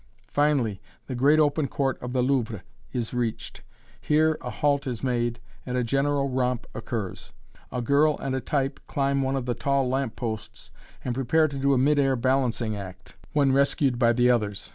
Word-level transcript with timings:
Finally 0.31 0.81
the 1.05 1.13
great 1.13 1.37
open 1.37 1.67
court 1.67 2.01
of 2.01 2.11
the 2.11 2.23
Louvre 2.23 2.63
is 2.91 3.13
reached 3.13 3.61
here 4.01 4.35
a 4.41 4.49
halt 4.49 4.87
is 4.87 5.03
made 5.03 5.39
and 5.63 5.77
a 5.77 5.83
general 5.83 6.27
romp 6.27 6.65
occurs. 6.73 7.33
A 7.71 7.83
girl 7.83 8.17
and 8.17 8.33
a 8.33 8.41
type 8.41 8.79
climb 8.87 9.21
one 9.21 9.35
of 9.35 9.45
the 9.45 9.53
tall 9.53 9.87
lamp 9.87 10.15
posts 10.15 10.71
and 11.05 11.13
prepare 11.13 11.47
to 11.47 11.59
do 11.59 11.73
a 11.75 11.77
mid 11.77 11.99
air 11.99 12.15
balancing 12.15 12.75
act, 12.75 13.15
when 13.33 13.51
rescued 13.53 13.99
by 13.99 14.11
the 14.11 14.27
others. 14.27 14.69